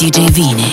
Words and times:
DJ 0.00 0.30
Vini. 0.32 0.69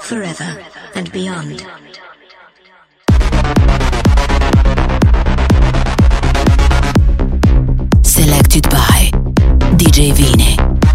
Forever 0.00 0.64
and 0.94 1.10
beyond. 1.12 1.60
Selected 8.04 8.64
by 8.70 9.10
DJ 9.78 10.12
Vini. 10.12 10.85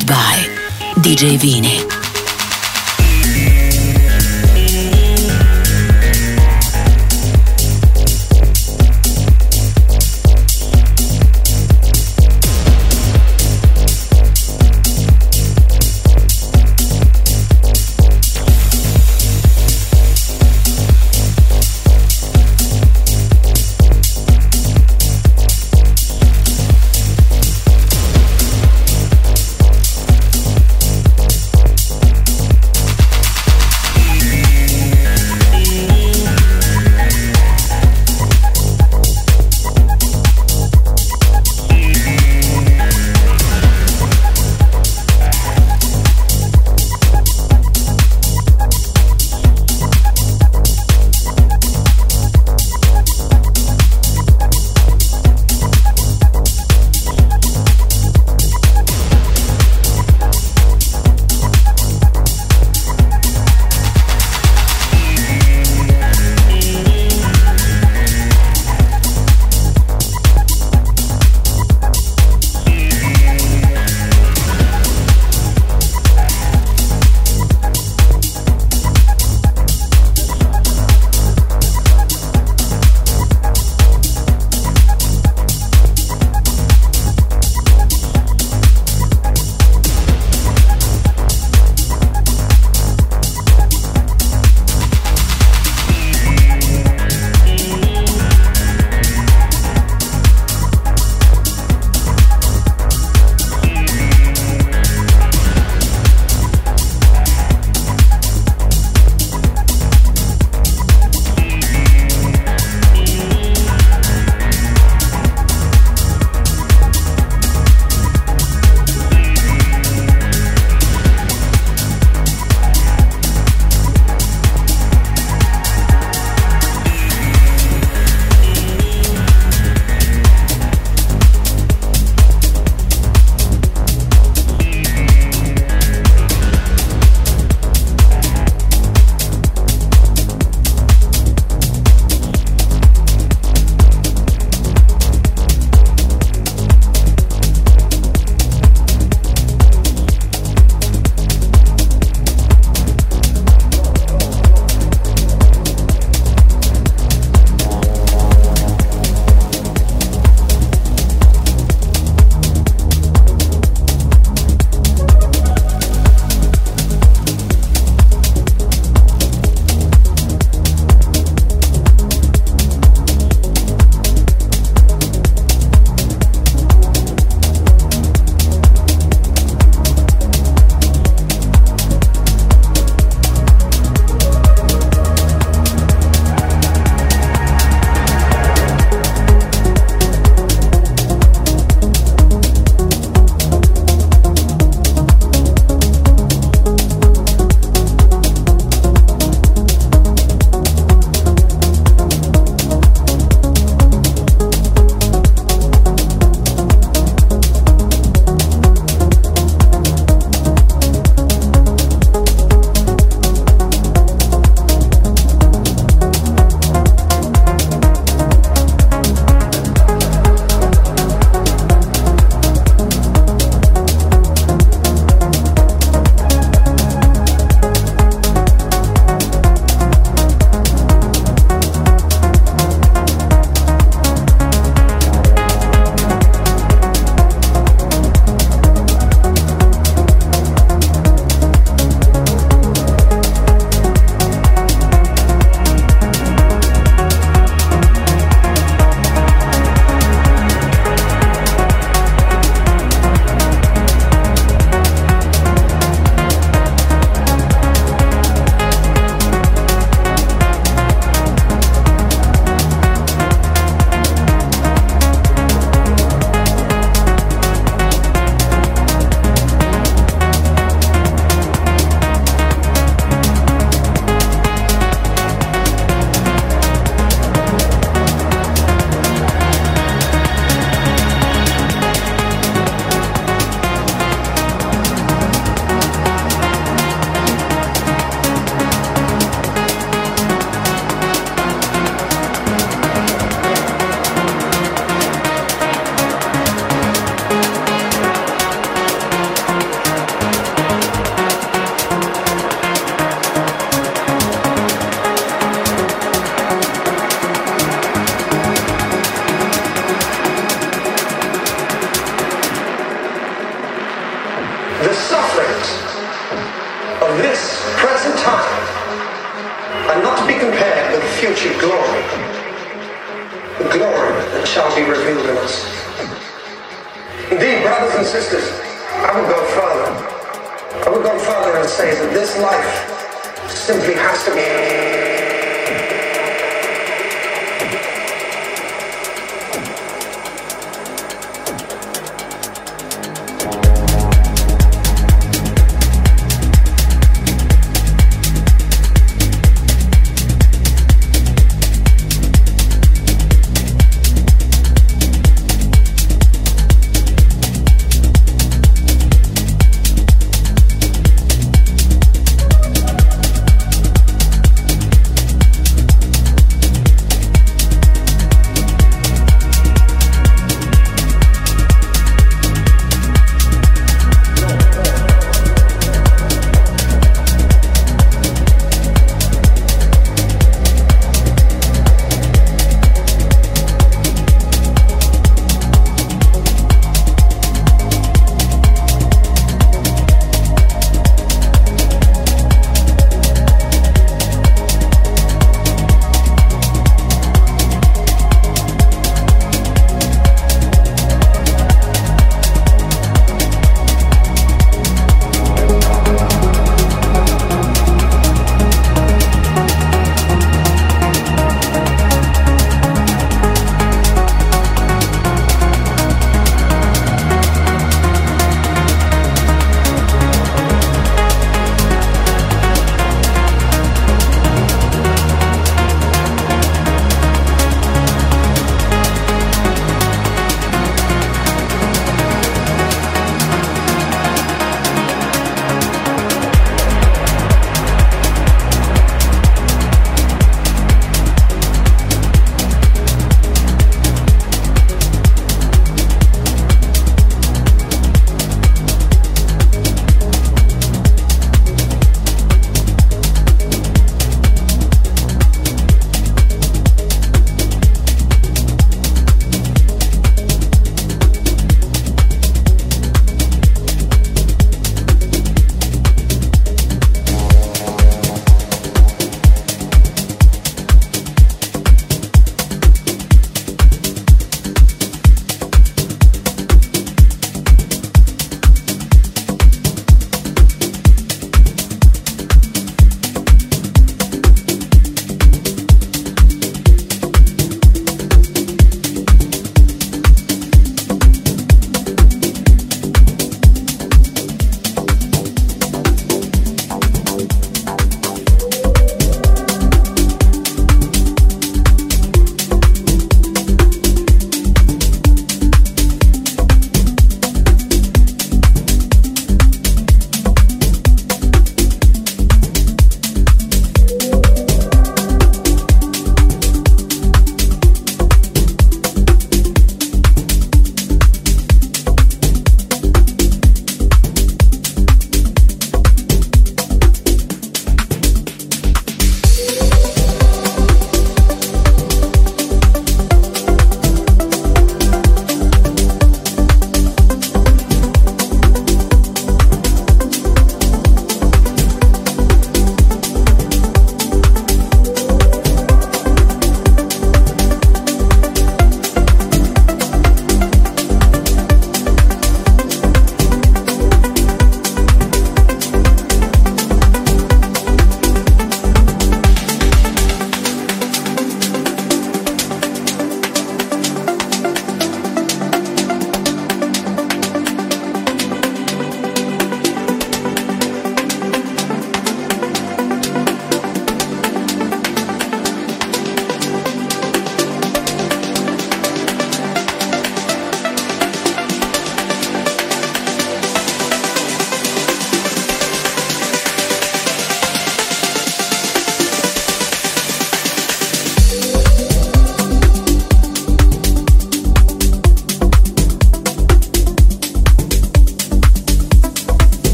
By 0.00 0.48
DJ 1.02 1.36
Vini. 1.36 1.81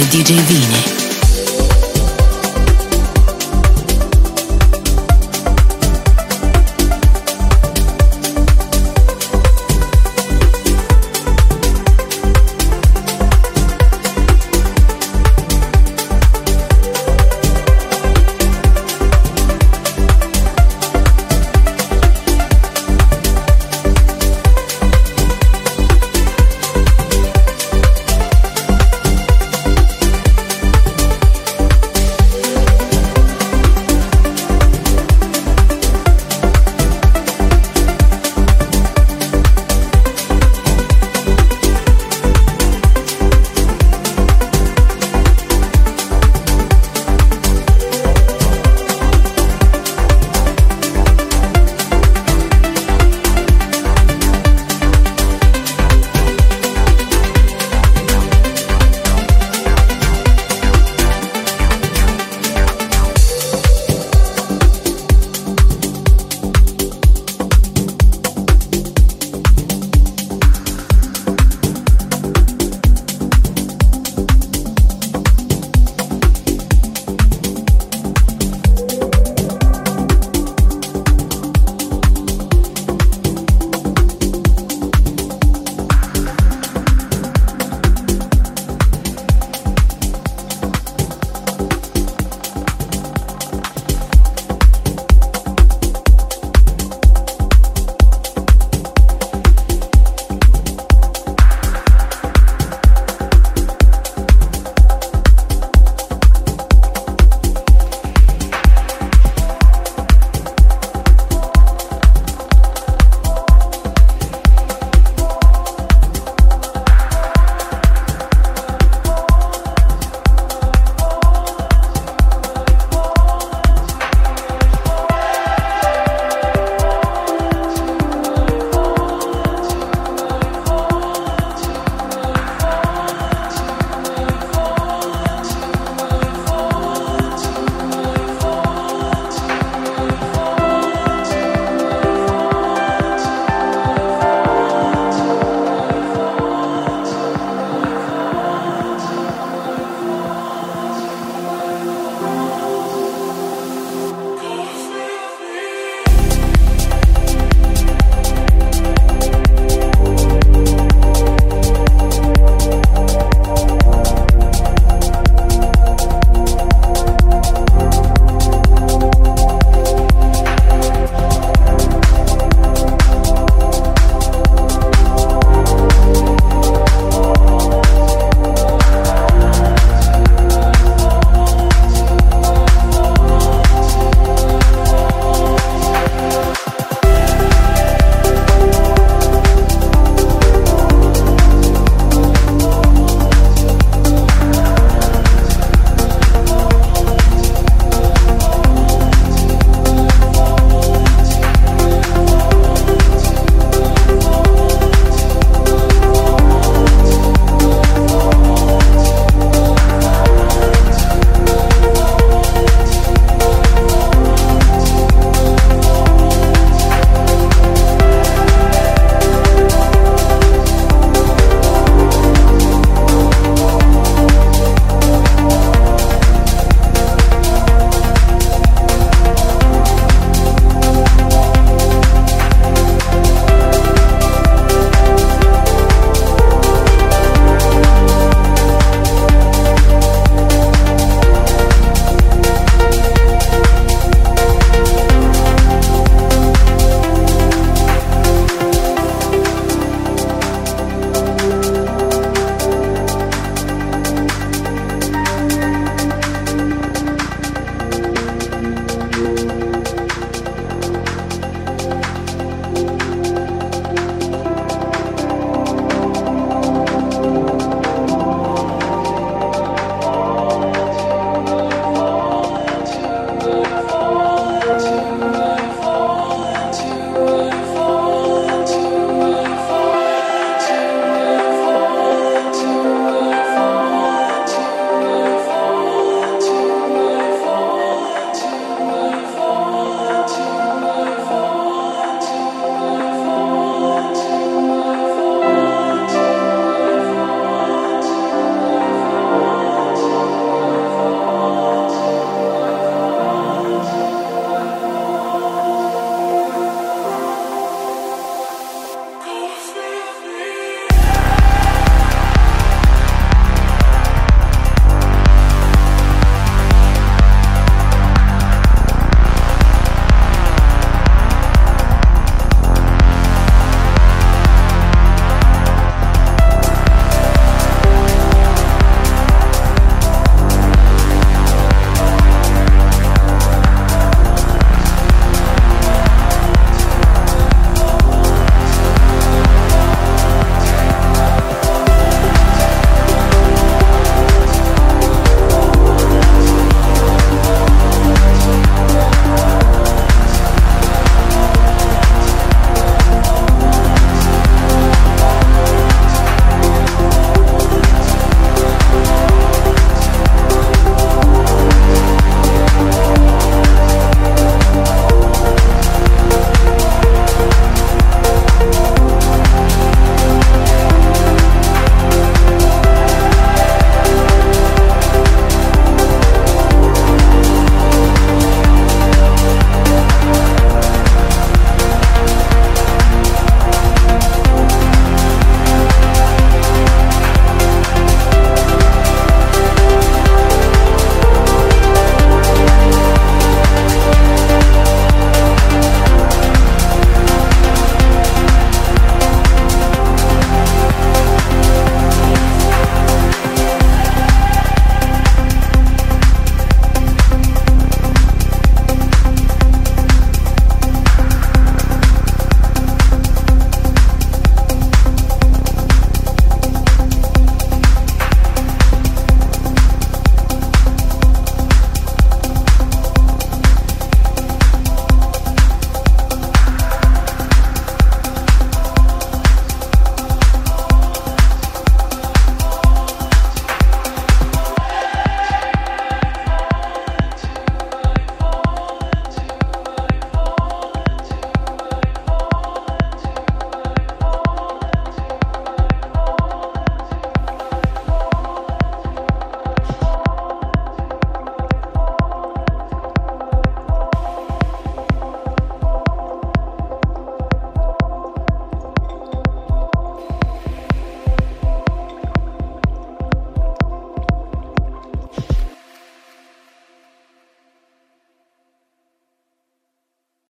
By 0.00 0.06
DJ 0.06 0.40
Vini. 0.48 1.09